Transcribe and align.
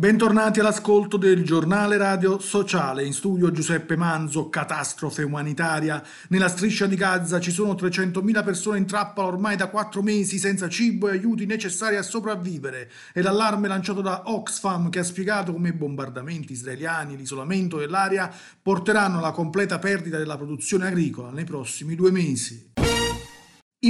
Bentornati 0.00 0.60
all'ascolto 0.60 1.18
del 1.18 1.44
giornale 1.44 1.98
radio 1.98 2.38
sociale. 2.38 3.04
In 3.04 3.12
studio 3.12 3.50
Giuseppe 3.50 3.96
Manzo, 3.96 4.48
catastrofe 4.48 5.24
umanitaria. 5.24 6.02
Nella 6.28 6.48
striscia 6.48 6.86
di 6.86 6.96
Gaza 6.96 7.38
ci 7.38 7.50
sono 7.50 7.74
300.000 7.74 8.42
persone 8.42 8.78
in 8.78 8.86
trappola 8.86 9.26
ormai 9.26 9.56
da 9.56 9.68
quattro 9.68 10.00
mesi 10.00 10.38
senza 10.38 10.70
cibo 10.70 11.08
e 11.10 11.12
aiuti 11.12 11.44
necessari 11.44 11.96
a 11.96 12.02
sopravvivere. 12.02 12.90
E 13.12 13.20
l'allarme 13.20 13.68
lanciato 13.68 14.00
da 14.00 14.22
Oxfam 14.24 14.88
che 14.88 15.00
ha 15.00 15.04
spiegato 15.04 15.52
come 15.52 15.68
i 15.68 15.74
bombardamenti 15.74 16.54
israeliani 16.54 17.12
e 17.12 17.16
l'isolamento 17.18 17.76
dell'area 17.76 18.32
porteranno 18.62 19.18
alla 19.18 19.32
completa 19.32 19.78
perdita 19.78 20.16
della 20.16 20.38
produzione 20.38 20.86
agricola 20.86 21.28
nei 21.28 21.44
prossimi 21.44 21.94
due 21.94 22.10
mesi. 22.10 22.69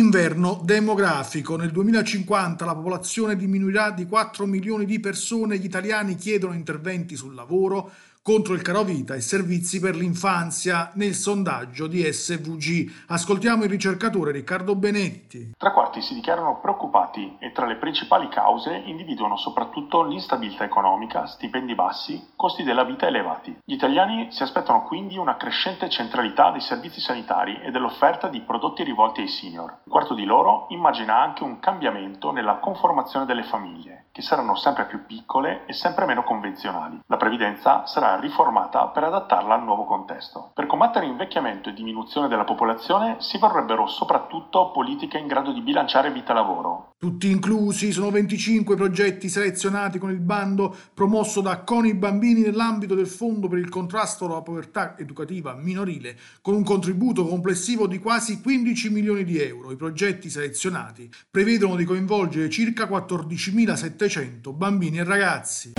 Inverno 0.00 0.62
demografico. 0.64 1.56
Nel 1.56 1.70
2050 1.70 2.64
la 2.64 2.74
popolazione 2.74 3.36
diminuirà 3.36 3.90
di 3.90 4.06
4 4.06 4.46
milioni 4.46 4.86
di 4.86 4.98
persone. 4.98 5.58
Gli 5.58 5.66
italiani 5.66 6.16
chiedono 6.16 6.54
interventi 6.54 7.16
sul 7.16 7.34
lavoro 7.34 7.90
contro 8.22 8.52
il 8.52 8.60
caro 8.60 8.82
vita 8.82 9.14
e 9.14 9.22
servizi 9.22 9.80
per 9.80 9.96
l'infanzia 9.96 10.90
nel 10.94 11.14
sondaggio 11.14 11.86
di 11.86 12.02
SVG. 12.02 13.06
Ascoltiamo 13.08 13.64
il 13.64 13.70
ricercatore 13.70 14.30
Riccardo 14.30 14.76
Benetti. 14.76 15.52
Tre 15.56 15.72
quarti 15.72 16.02
si 16.02 16.12
dichiarano 16.12 16.60
preoccupati 16.60 17.36
e 17.38 17.50
tra 17.52 17.64
le 17.64 17.76
principali 17.76 18.28
cause 18.28 18.82
individuano 18.84 19.38
soprattutto 19.38 20.02
l'instabilità 20.04 20.64
economica, 20.64 21.26
stipendi 21.26 21.74
bassi, 21.74 22.32
costi 22.36 22.62
della 22.62 22.84
vita 22.84 23.06
elevati. 23.06 23.58
Gli 23.64 23.72
italiani 23.72 24.30
si 24.30 24.42
aspettano 24.42 24.84
quindi 24.84 25.16
una 25.16 25.36
crescente 25.36 25.88
centralità 25.88 26.50
dei 26.50 26.60
servizi 26.60 27.00
sanitari 27.00 27.58
e 27.62 27.70
dell'offerta 27.70 28.28
di 28.28 28.42
prodotti 28.42 28.84
rivolti 28.84 29.22
ai 29.22 29.28
senior. 29.28 29.78
Un 29.84 29.90
quarto 29.90 30.12
di 30.12 30.24
loro 30.24 30.66
immagina 30.68 31.18
anche 31.18 31.42
un 31.42 31.58
cambiamento 31.58 32.32
nella 32.32 32.58
conformazione 32.58 33.24
delle 33.24 33.44
famiglie, 33.44 33.99
che 34.12 34.22
saranno 34.22 34.54
sempre 34.54 34.86
più 34.86 35.06
piccole 35.06 35.64
e 35.66 35.72
sempre 35.72 36.04
meno 36.04 36.24
convenzionali. 36.24 37.00
La 37.06 37.16
previdenza 37.16 37.86
sarà 37.86 38.18
riformata 38.18 38.88
per 38.88 39.04
adattarla 39.04 39.54
al 39.54 39.62
nuovo 39.62 39.84
contesto. 39.84 40.50
Per 40.54 40.66
combattere 40.66 41.06
invecchiamento 41.06 41.68
e 41.68 41.72
diminuzione 41.72 42.28
della 42.28 42.44
popolazione 42.44 43.16
si 43.20 43.38
vorrebbero 43.38 43.86
soprattutto 43.86 44.70
politiche 44.70 45.18
in 45.18 45.26
grado 45.26 45.52
di 45.52 45.60
bilanciare 45.60 46.10
vita-lavoro. 46.10 46.89
Tutti 47.00 47.30
inclusi 47.30 47.92
sono 47.92 48.10
25 48.10 48.76
progetti 48.76 49.30
selezionati 49.30 49.98
con 49.98 50.10
il 50.10 50.20
bando 50.20 50.76
promosso 50.92 51.40
da 51.40 51.60
CONI 51.60 51.94
Bambini 51.94 52.42
nell'ambito 52.42 52.94
del 52.94 53.06
Fondo 53.06 53.48
per 53.48 53.58
il 53.58 53.70
contrasto 53.70 54.26
alla 54.26 54.42
povertà 54.42 54.98
educativa 54.98 55.54
minorile 55.54 56.14
con 56.42 56.52
un 56.52 56.62
contributo 56.62 57.26
complessivo 57.26 57.86
di 57.86 57.98
quasi 58.00 58.42
15 58.42 58.90
milioni 58.90 59.24
di 59.24 59.38
euro. 59.38 59.70
I 59.70 59.76
progetti 59.76 60.28
selezionati 60.28 61.10
prevedono 61.30 61.74
di 61.74 61.84
coinvolgere 61.84 62.50
circa 62.50 62.84
14.700 62.84 64.54
bambini 64.54 64.98
e 64.98 65.04
ragazzi 65.04 65.72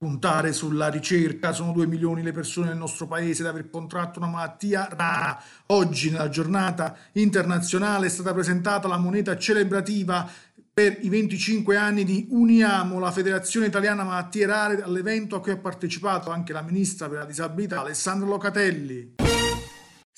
puntare 0.00 0.54
sulla 0.54 0.88
ricerca. 0.88 1.52
Sono 1.52 1.72
due 1.72 1.86
milioni 1.86 2.22
le 2.22 2.32
persone 2.32 2.68
nel 2.68 2.78
nostro 2.78 3.06
paese 3.06 3.42
ad 3.42 3.48
aver 3.48 3.68
contratto 3.68 4.18
una 4.18 4.28
malattia 4.28 4.88
rara. 4.90 5.38
Oggi, 5.66 6.10
nella 6.10 6.30
giornata 6.30 6.96
internazionale, 7.12 8.06
è 8.06 8.08
stata 8.08 8.32
presentata 8.32 8.88
la 8.88 8.96
moneta 8.96 9.36
celebrativa 9.36 10.26
per 10.72 10.96
i 11.02 11.10
25 11.10 11.76
anni 11.76 12.04
di 12.04 12.28
Uniamo, 12.30 12.98
la 12.98 13.10
Federazione 13.10 13.66
Italiana 13.66 14.02
Malattie 14.02 14.46
Rare, 14.46 14.82
all'evento 14.82 15.36
a 15.36 15.40
cui 15.42 15.52
ha 15.52 15.58
partecipato 15.58 16.30
anche 16.30 16.54
la 16.54 16.62
ministra 16.62 17.06
per 17.06 17.18
la 17.18 17.26
disabilità 17.26 17.80
Alessandra 17.80 18.26
Locatelli. 18.26 19.29